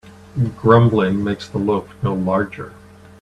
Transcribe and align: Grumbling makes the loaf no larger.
Grumbling 0.57 1.23
makes 1.23 1.47
the 1.47 1.59
loaf 1.59 1.87
no 2.01 2.15
larger. 2.15 2.73